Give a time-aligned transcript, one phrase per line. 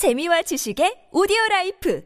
[0.00, 2.00] 재미와 지식의 오디오 라이프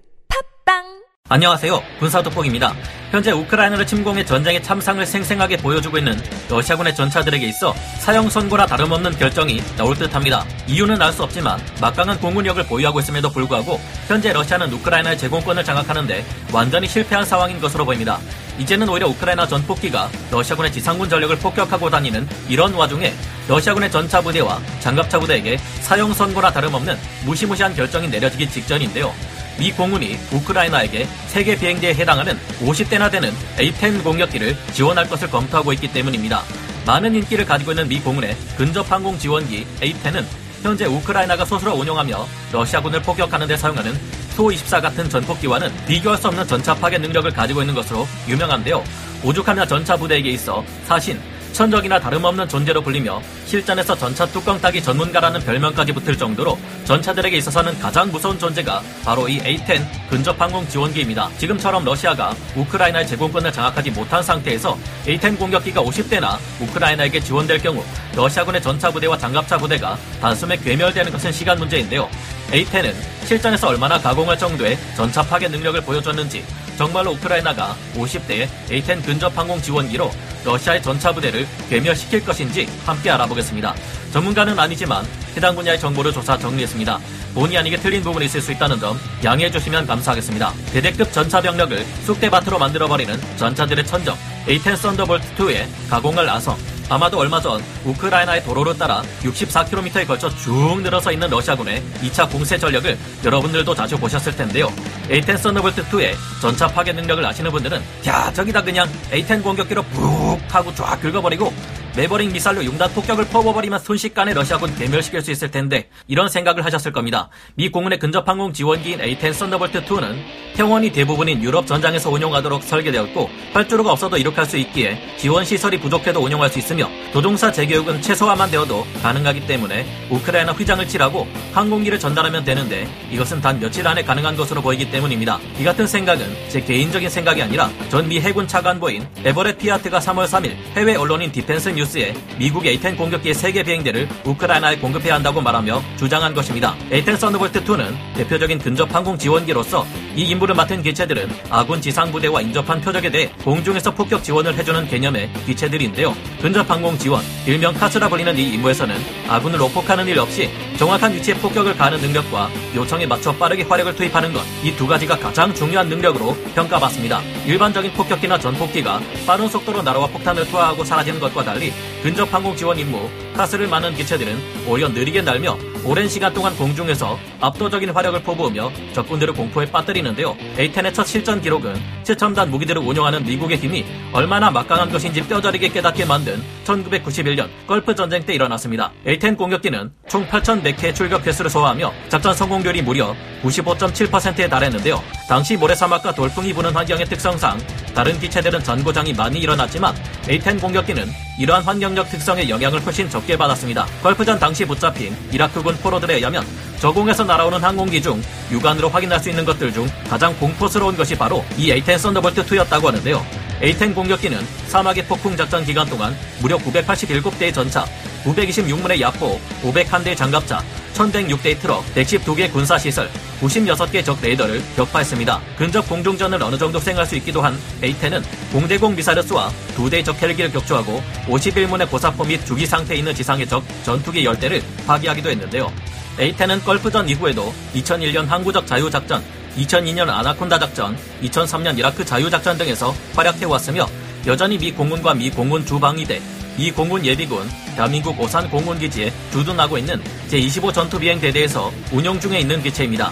[0.67, 0.83] 팟빵
[1.29, 1.81] 안녕하세요.
[2.01, 2.75] 군사도폭입니다.
[3.13, 6.17] 현재 우크라이나를 침공해 전쟁의 참상을 생생하게 보여주고 있는
[6.51, 10.45] 러시아군의 전차들에게 있어 사형 선고나 다름없는 결정이 나올 듯합니다.
[10.67, 16.89] 이유는 알 수 없지만 막강한 공군력을 보유하고 있음에도 불구하고 현재 러시아는 우크라이나의 제공권을 장악하는데 완전히
[16.89, 18.19] 실패한 상황인 것으로 보입니다.
[18.59, 23.15] 이제는 오히려 우크라이나 전폭기가 러시아군의 지상군 전력을 폭격하고 다니는 이런 와중에
[23.49, 29.13] 러시아군의 전차 부대와 장갑차 부대에게 사형 선고나 다름없는 무시무시한 결정이 내려지기 직전인데요.
[29.59, 36.43] 미 공군이 우크라이나에게 세계 비행대에 해당하는 50대나 되는 A-10 공격기를 지원할 것을 검토하고 있기 때문입니다.
[36.87, 40.25] 많은 인기를 가지고 있는 미 공군의 근접 항공 지원기 A-10은
[40.63, 43.93] 현재 우크라이나가 스스로 운용하며 러시아군을 폭격하는 데 사용하는
[44.31, 48.83] 소-24 같은 전폭기와는 비교할 수 없는 전차 파괴 능력을 가지고 있는 것으로 유명한데요.
[49.23, 51.21] 오죽하면 전차 부대에게 있어 사신,
[51.55, 58.11] 천적이나 다름없는 존재로 불리며 실전에서 전차 뚜껑 따기 전문가라는 별명까지 붙을 정도로 전차들에게 있어서는 가장
[58.11, 61.31] 무서운 존재가 바로 이 A-10 근접 항공 지원기입니다.
[61.39, 67.85] 지금처럼 러시아가 우크라이나의 제공권을 장악하지 못한 상태에서 A-10 공격기가 50대나 우크라이나에게 지원될 경우
[68.17, 72.11] 러시아군의 전차 부대와 장갑차 부대가 단숨에 괴멸되는 것은 시간 문제인데요.
[72.53, 72.93] A-10은
[73.27, 76.45] 실전에서 얼마나 가공할 정도의 전차 파괴 능력을 보여줬는지
[76.77, 80.11] 정말로 우크라이나가 50대의 A-10 근접 항공 지원기로
[80.45, 83.75] 러시아의 전차 부대를 괴멸시킬 것인지 함께 알아보겠습니다.
[84.13, 85.05] 전문가는 아니지만
[85.37, 86.99] 해당 분야의 정보를 조사 정리했습니다.
[87.35, 90.53] 본의 아니게 틀린 부분이 있을 수 있다는 점 양해해 주시면 감사하겠습니다.
[90.73, 94.17] 대대급 전차 병력을 쑥대밭으로 만들어버리는 전차들의 천적
[94.49, 96.57] A-10 썬더볼트2의 가공할 아성
[96.89, 102.97] 아마도 얼마 전 우크라이나의 도로를 따라 64km에 걸쳐 쭉 늘어서 있는 러시아군의 2차 공세 전력을
[103.25, 104.69] 여러분들도 자주 보셨을 텐데요.
[105.11, 111.01] A-10 썬더볼트2의 전차 파괴 능력을 아시는 분들은 야 저기다 그냥 A-10 공격기로 푹 하고 쫙
[111.01, 111.53] 긁어버리고
[111.97, 117.29] 매버릭 미사일로 융단 폭격을 퍼부어버리면 순식간에 러시아군 괴멸시킬 수 있을 텐데 이런 생각을 하셨을 겁니다.
[117.55, 120.17] 미 공군의 근접 항공 지원기인 A-10 썬더볼트2는
[120.57, 126.51] 태원이 대부분인 유럽 전장에서 운용하도록 설계되었고 활주로가 없어도 이륙할 수 있기에 지원 시설이 부족해도 운용할
[126.51, 133.41] 수 있으며 조종사 재교육은 최소화만 되어도 가능하기 때문에 우크라이나 휘장을 칠하고 항공기를 전달하면 되는데 이것은
[133.41, 135.39] 단 며칠 안에 가능한 것으로 보이기 때문입니다.
[135.61, 140.55] 이 같은 생각은 제 개인적인 생각이 아니라 전 미 해군 차관보인 에버렛 피아트가 3월 3일
[140.77, 146.35] 해외 언론인 디펜스 뉴스 뉴스에 미국 A-10 공격기의 세계 비행대를 우크라이나에 공급해야 한다고 말하며 주장한
[146.35, 146.75] 것입니다.
[146.91, 149.87] A-10 썬더볼트2는 대표적인 근접 항공 지원기로서
[150.17, 156.15] 이 임무를 맡은 기체들은 아군 지상부대와 인접한 표적에 대해 공중에서 폭격 지원을 해주는 개념의 기체들인데요.
[156.41, 158.97] 근접 항공 지원, 일명 카스라 불리는 이 임무에서는
[159.29, 164.43] 아군을 오폭하는 일 없이 정확한 위치에 폭격을 가하는 능력과 요청에 맞춰 빠르게 화력을 투입하는 것,
[164.63, 167.21] 이 두 가지가 가장 중요한 능력으로 평가받습니다.
[167.47, 173.09] 일반적인 폭격기나 전폭기가 빠른 속도로 날아와 폭탄을 투하하고 사라지는 것과 달리 근접 항공 지원 임무,
[173.35, 174.37] CAS를 맡은 기체들은
[174.69, 180.35] 오히려 느리게 날며 오랜 시간 동안 공중에서 압도적인 화력을 퍼부으며 적군들을 공포에 빠뜨리는데요.
[180.59, 186.43] A-10의 첫 실전 기록은 최첨단 무기들을 운용하는 미국의 힘이 얼마나 막강한 것인지 뼈저리게 깨닫게 만든
[186.65, 188.93] 1991년 걸프 전쟁 때 일어났습니다.
[189.07, 195.03] A-10 공격기는 총 8,100회 출격 횟수를 소화하며 작전 성공률이 무려 95.7%에 달했는데요.
[195.29, 197.59] 당시 모래사막과 돌풍이 부는 환경의 특성상
[197.95, 199.95] 다른 기체들은 전고장이 많이 일어났지만
[200.31, 201.07] A-10 공격기는
[201.39, 203.87] 이러한 환경적 특성의 영향을 훨씬 적게 받았습니다.
[204.03, 206.45] 걸프전 당시 붙잡힌 이라크군 포로들에 의하면
[206.81, 211.71] 저공에서 날아오는 항공기 중 육안으로 확인할 수 있는 것들 중 가장 공포스러운 것이 바로 이
[211.73, 213.25] A-10 썬더볼트2였다고 하는데요.
[213.63, 217.87] A-10 공격기는 사막의 폭풍 작전 기간 동안 무려 987대의 전차,
[218.25, 220.63] 926문의 야포, 501대의 장갑차,
[220.95, 223.09] 1106대의 트럭, 112개의 군사시설,
[223.41, 225.41] 96개 적 레이더를 격파했습니다.
[225.57, 228.23] 근접 공중전을 어느 정도 수행할 수 있기도 한 A-10은
[228.53, 233.63] 공대공 미사를 쏘아 2대의 적 헬기를 격추하고 51문의 고사포 및 주기 상태에 있는 지상의 적
[233.85, 235.73] 전투기 10대를 파괴하기도 했는데요.
[236.19, 239.23] A-10은 걸프전 이후에도 2001년 항구적 자유작전,
[239.57, 243.89] 2002년 아나콘다 작전, 2003년 이라크 자유작전 등에서 활약해왔으며
[244.27, 246.21] 여전히 미 공군과 미 공군 주방위대,
[246.57, 250.01] 미 공군 예비군, 대한민국 오산 공군기지에 주둔하고 있는
[250.31, 253.11] 제25 전투비행대대에서 운용 중에 있는 기체입니다.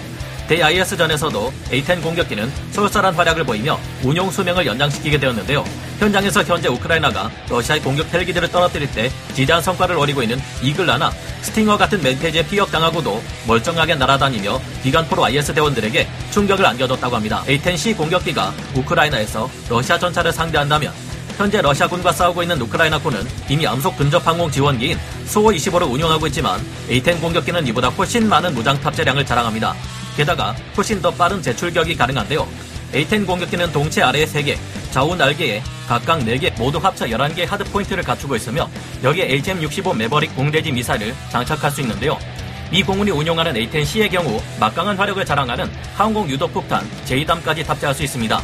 [0.49, 5.65] 대-IS전에서도 A-10 공격기는 솔솔한 활약을 보이며 운용 수명을 연장시키게 되었는데요.
[5.99, 11.11] 현장에서 현재 우크라이나가 러시아의 공격 헬기들을 떨어뜨릴 때 지대한 성과를 어리고 있는 이글라나
[11.43, 17.45] 스팅어 같은 멘페지에 피격당하고도 멀쩡하게 날아다니며 기관포로 IS 대원들에게 충격을 안겨줬다고 합니다.
[17.49, 20.93] A-10C 공격기가 우크라이나에서 러시아 전차를 상대한다면
[21.37, 27.67] 현재 러시아군과 싸우고 있는 우크라이나군은 이미 암속 근접 항공 지원기인 소호25를 운용하고 있지만 A-10 공격기는
[27.69, 29.75] 이보다 훨씬 많은 무장 탑재량을 자랑합니다.
[30.17, 32.47] 게다가 훨씬 더 빠른 재출격이 가능한데요.
[32.95, 34.57] A-10 공격기는 동체 아래에 3개,
[34.91, 38.69] 좌우 날개에 각각 4개 모두 합쳐 11개 하드 포인트를 갖추고 있으며
[39.03, 42.19] 여기에 HM-65 매버릭 공대지 미사일을 장착할 수 있는데요.
[42.71, 48.41] 미 공군이 운용하는 A-10C의 경우 막강한 화력을 자랑하는 항공 유도 폭탄 제2담까지 탑재할 수 있습니다.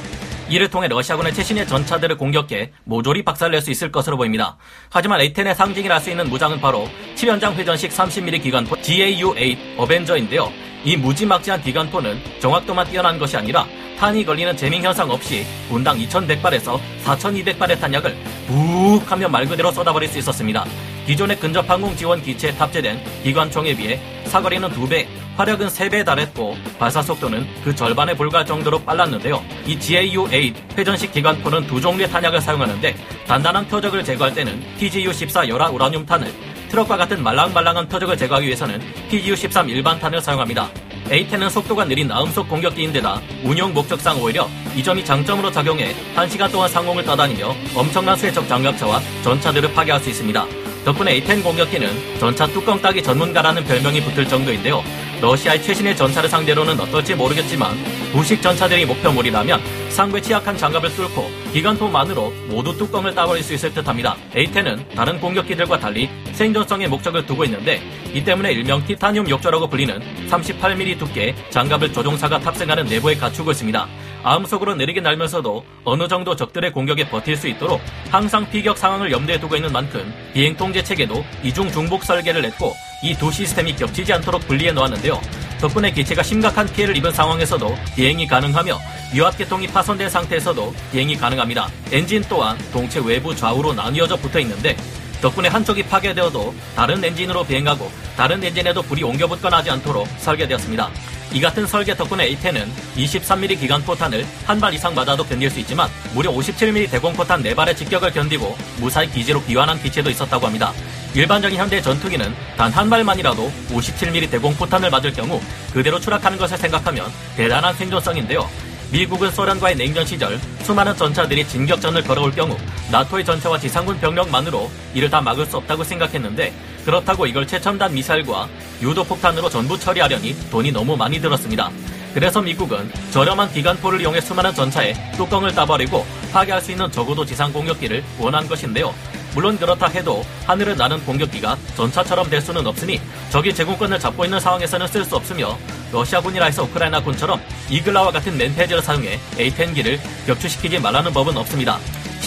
[0.49, 4.56] 이를 통해 러시아군의 최신의 전차들을 공격해 모조리 박살낼 수 있을 것으로 보입니다.
[4.91, 10.50] 하지만 A-10의 상징이라 할 수 있는 무장은 바로 7연장 회전식 30mm 기관포 GAU-8 어벤저인데요.
[10.85, 13.67] 이 무지막지한 기관포는 정확도만 뛰어난 것이 아니라
[13.99, 18.17] 탄이 걸리는 재밍 현상 없이 분당 2100발에서 4200발의 탄약을
[18.47, 20.65] 푹 하며 말 그대로 쏟아버릴 수 있었습니다.
[21.06, 25.06] 기존의 근접 항공 지원 기체에 탑재된 기관총에 비해 사거리는 2배,
[25.38, 29.40] 화력은 3배에 달했고 발사 속도는 그 절반에 불과할 정도로 빨랐는데요.
[29.67, 32.96] 이 GAU-8 회전식 기관포는 두 종류의 탄약을 사용하는데
[33.29, 36.29] 단단한 표적을 제거할 때는 TGU-14 열화 우라늄 탄을
[36.70, 38.81] 트럭과 같은 말랑말랑한 표적을 제거하기 위해서는
[39.11, 40.69] TGU-13 일반 탄을 사용합니다.
[41.05, 47.05] A10은 속도가 느린 나음속 공격기인데다 운용 목적상 오히려 이 점이 장점으로 작용해 1시간 동안 상공을
[47.05, 50.57] 떠다니며 엄청난 수의 적 장갑차와 전차들을 파괴할 수 있습니다.
[50.88, 54.82] 덕분에 A10 공격기는 전차 뚜껑 따기 전문가라는 별명이 붙을 정도인데요.
[55.20, 57.76] 러시아의 최신의 전차를 상대로는 어떨지 모르겠지만
[58.14, 64.17] 무식 전차들이 목표물이라면 상부에 취약한 장갑을 뚫고 기관포만으로 모두 뚜껑을 따버릴 수 있을 듯합니다.
[64.35, 67.82] A10은 다른 공격기들과 달리 생존성의 목적을 두고 있는데
[68.14, 70.00] 이 때문에 일명 티타늄 욕조라고 불리는
[70.31, 73.87] 38mm 두께 장갑을 조종사가 탑승하는 내부에 갖추고 있습니다.
[74.29, 77.81] 암속으로 느리게 날면서도 어느 정도 적들의 공격에 버틸 수 있도록
[78.11, 83.15] 항상 피격 상황을 염두에 두고 있는 만큼 비행 통제 체계도 이중 중복 설계를 냈고 이
[83.15, 85.19] 두 시스템이 겹치지 않도록 분리해 놓았는데요.
[85.61, 88.79] 덕분에 기체가 심각한 피해를 입은 상황에서도 비행이 가능하며
[89.15, 91.69] 유압계통이 파손된 상태에서도 비행이 가능합니다.
[91.91, 94.77] 엔진 또한 동체 외부 좌우로 나뉘어져 붙어 있는데
[95.23, 100.91] 덕분에 한쪽이 파괴되어도 다른 엔진으로 비행하고 다른 엔진에도 불이 옮겨 붙거나 하지 않도록 설계되었습니다.
[101.33, 102.67] 이 같은 설계 덕분에 A10은
[102.97, 107.77] 23mm 기관 포탄을 한 발 이상 맞아도 견딜 수 있지만 무려 57mm 대공 포탄 4발의
[107.77, 110.73] 직격을 견디고 무사히 기지로 귀환한 기체도 있었다고 합니다.
[111.15, 115.41] 일반적인 현대 전투기는 단 한 발만이라도 57mm 대공 포탄을 맞을 경우
[115.73, 118.49] 그대로 추락하는 것을 생각하면 대단한 생존성인데요.
[118.91, 122.57] 미국은 소련과의 냉전 시절 수많은 전차들이 진격전을 걸어올 경우
[122.91, 126.53] 나토의 전차와 지상군 병력만으로 이를 다 막을 수 없다고 생각했는데
[126.88, 128.49] 그렇다고 이걸 최첨단 미사일과
[128.81, 131.70] 유도폭탄으로 전부 처리하려니 돈이 너무 많이 들었습니다.
[132.14, 138.02] 그래서 미국은 저렴한 기관포를 이용해 수많은 전차에 뚜껑을 따버리고 파괴할 수 있는 적어도 지상 공격기를
[138.19, 138.94] 원한 것인데요.
[139.35, 144.88] 물론 그렇다 해도 하늘을 나는 공격기가 전차처럼 될 수는 없으니 적이 제공권을 잡고 있는 상황에서는
[144.88, 145.58] 쓸 수 없으며
[145.93, 147.38] 러시아군이라 해서 우크라이나군처럼
[147.69, 151.79] 이글라와 같은 맨페이지를 사용해 A10기를 격추시키지 말라는 법은 없습니다.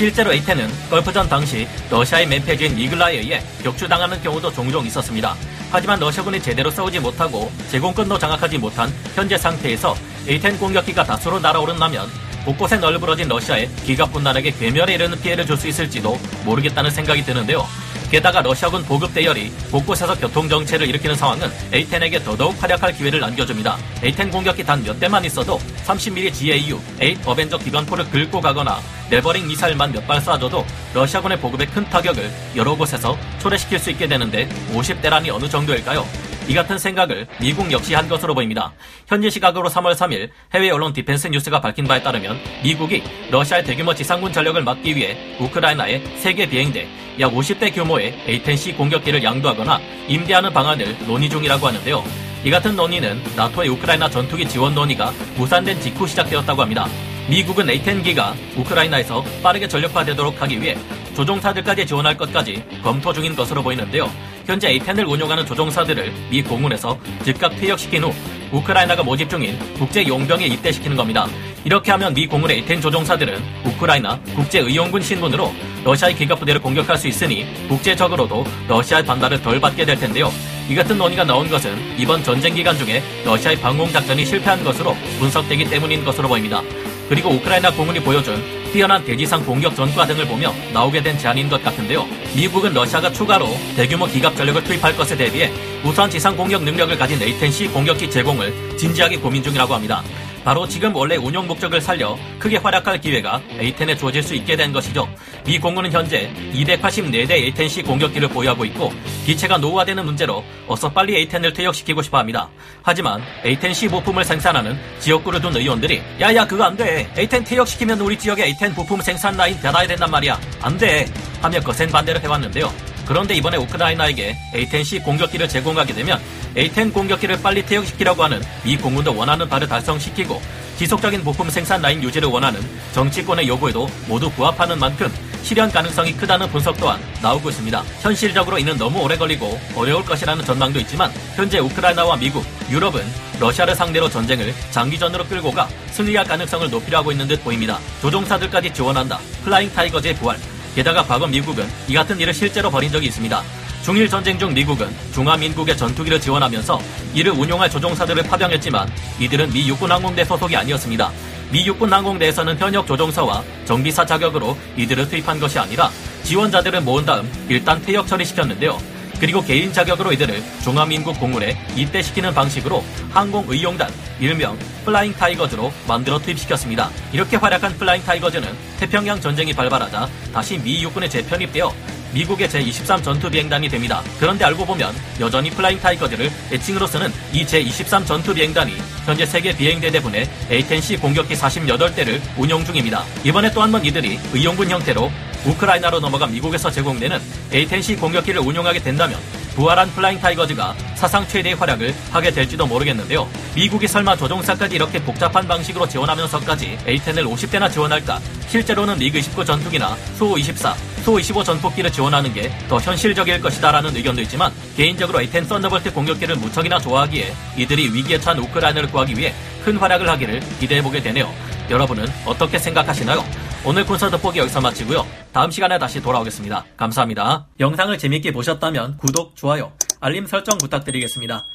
[0.02, 5.36] 실제로 A10은 걸프전 당시 러시아의 맨페이지인 이글라에 의해 격추당하는 경우도 종종 있었습니다.
[5.70, 9.96] 하지만 러시아군이 제대로 싸우지 못하고 제공권도 장악하지 못한 현재 상태에서
[10.26, 12.10] A10 공격기가 다수로 날아오른다면
[12.46, 17.68] 곳곳에 널브러진 러시아의 기갑군단에게 괴멸에 이르는 피해를 줄 수 있을지도 모르겠다는 생각이 드는데요.
[18.10, 23.78] 게다가 러시아군 보급 대열이 곳곳에서 교통 정체를 일으키는 상황은 A10에게 더더욱 활약할 기회를 안겨줍니다.
[24.02, 28.80] A10 공격기 단 몇 대만 있어도 30mm GAU-8 어벤져 기관포를 긁고 가거나
[29.12, 30.66] 매버릭 미사일만 몇 발 쏴줘도
[30.96, 36.06] 러시아군의 보급에 큰 타격을 여러 곳에서 초래시킬 수 있게 되는데 50대라니 어느 정도일까요?
[36.48, 38.74] 이 같은 생각을 미국 역시 한 것으로 보입니다.
[39.08, 44.34] 현지 시각으로 3월 3일 해외 언론 디펜스 뉴스가 밝힌 바에 따르면 미국이 러시아의 대규모 지상군
[44.34, 46.88] 전력을 막기 위해 우크라이나에 세 개 비행대
[47.20, 52.04] 약 50대 규모의 A-10C 공격기를 양도하거나 임대하는 방안을 논의 중이라고 하는데요.
[52.44, 56.88] 이 같은 논의는 나토의 우크라이나 전투기 지원 논의가 무산된 직후 시작되었다고 합니다.
[57.30, 60.76] 미국은 A-10기가 우크라이나에서 빠르게 전력화되도록 하기 위해
[61.16, 64.10] 조종사들까지 지원할 것까지 검토 중인 것으로 보이는데요.
[64.46, 68.14] 현재 A-10을 운용하는 조종사들을 미 공군에서 즉각 퇴역시킨 후
[68.52, 71.28] 우크라이나가 모집 중인 국제 용병에 입대시키는 겁니다.
[71.64, 75.54] 이렇게 하면 미 공군의 A-10 조종사들은 우크라이나 국제 의용군 신분으로
[75.84, 80.32] 러시아의 기갑 부대를 공격할 수 있으니 국제적으로도 러시아의 반발을 덜 받게 될 텐데요.
[80.70, 85.66] 이 같은 논의가 나온 것은 이번 전쟁 기간 중에 러시아의 방공 작전이 실패한 것으로 분석되기
[85.66, 86.62] 때문인 것으로 보입니다.
[87.10, 92.08] 그리고 우크라이나 공군이 보여준 뛰어난 대지상 공격 전과 등을 보며 나오게 된 제안인 것 같은데요.
[92.36, 95.52] 미국은 러시아가 추가로 대규모 기갑 전력을 투입할 것에 대비해
[95.84, 100.02] 우선 지상 공격 능력을 가진 A-10C 공격기 제공을 진지하게 고민 중이라고 합니다.
[100.44, 105.08] 바로 지금 원래 운용 목적을 살려 크게 활약할 기회가 A-10에 주어질 수 있게 된 것이죠.
[105.46, 108.92] 미 공군은 현재 284대 A-10C 공격기를 보유하고 있고
[109.26, 112.50] 기체가 노후화되는 문제로 어서 빨리 A-10을 퇴역시키고 싶어 합니다.
[112.82, 117.12] 하지만 A-10C 부품을 생산하는 지역구를 둔 의원들이 야야 그거 안 돼.
[117.18, 120.40] A-10 퇴역시키면 우리 지역에 A-10 부품 생산 라인 닫아야 된단 말이야.
[120.62, 121.06] 안 돼.
[121.42, 122.72] 하며 거센 반대를 해왔는데요.
[123.06, 126.20] 그런데 이번에 우크라이나에게 A-10C 공격기를 제공하게 되면
[126.56, 130.42] A-10 공격기를 빨리 퇴역시키라고 하는 미 공군도 원하는 바를 달성시키고
[130.78, 132.60] 지속적인 부품 생산 라인 유지를 원하는
[132.94, 135.12] 정치권의 요구에도 모두 부합하는 만큼
[135.44, 137.84] 실현 가능성이 크다는 분석 또한 나오고 있습니다.
[138.02, 143.04] 현실적으로 이는 너무 오래 걸리고 어려울 것이라는 전망도 있지만 현재 우크라이나와 미국, 유럽은
[143.40, 147.80] 러시아를 상대로 전쟁을 장기전으로 끌고 가 승리할 가능성을 높이려 하고 있는 듯 보입니다.
[148.02, 149.20] 조종사들까지 지원한다.
[149.44, 150.38] 플라잉 타이거즈의 부활.
[150.76, 153.44] 게다가 과거 미국은 이 같은 일을 실제로 벌인 적이 있습니다.
[153.84, 156.80] 중일 전쟁 중 미국은 중화민국의 전투기를 지원하면서
[157.16, 161.12] 이를 운용할 조종사들을 파병했지만 이들은 미 육군 항공대 소속이 아니었습니다.
[161.52, 165.90] 미 육군 항공대에서는 현역 조종사와 정비사 자격으로 이들을 투입한 것이 아니라
[166.24, 168.78] 지원자들을 모은 다음 일단 퇴역 처리시켰는데요.
[169.20, 176.90] 그리고 개인 자격으로 이들을 중화민국 공군에 입대시키는 방식으로 항공의용단, 일명 플라잉 타이거즈로 만들어 투입시켰습니다.
[177.12, 181.72] 이렇게 활약한 플라잉 타이거즈는 태평양 전쟁이 발발하자 다시 미 육군에 재편입되어
[182.14, 184.02] 미국의 제23 전투비행단이 됩니다.
[184.20, 188.74] 그런데 알고 보면 여전히 플라잉 타이거즈를 애칭으로 쓰는 이 제23 전투비행단이
[189.06, 193.04] 현재 세 개 비행대대분의 A-10C 공격기 48대를 운용 중입니다.
[193.24, 195.12] 이번에 또 한 번 이들이 의용군 형태로
[195.46, 197.20] 우크라이나로 넘어가 미국에서 제공되는
[197.54, 199.18] A-10C 공격기를 운용하게 된다면
[199.56, 203.28] 부활한 플라잉 타이거즈가 사상 최대의 활약을 하게 될지도 모르겠는데요.
[203.56, 208.20] 미국이 설마 조종사까지 이렇게 복잡한 방식으로 지원하면서까지 A-10을 50대나 지원할까?
[208.48, 214.22] 실제로는 미그 29 전투기나 수호이 24, 수호이 25 전폭기를 지원하는 게 더 현실적일 것이다라는 의견도
[214.22, 220.08] 있지만 개인적으로 A-10 썬더볼트 공격기를 무척이나 좋아하기에 이들이 위기에 처한 우크라이나를 구하기 위해 큰 활약을
[220.08, 221.32] 하기를 기대해보게 되네요.
[221.70, 223.24] 여러분은 어떻게 생각하시나요?
[223.64, 225.06] 오늘 콘서트 포기 여기서 마치고요.
[225.32, 226.66] 다음 시간에 다시 돌아오겠습니다.
[226.78, 227.48] 감사합니다.
[227.60, 231.46] 영상을 재밌게 보셨다면 구독, 좋아요, 알림 설정 부탁드리겠습니다.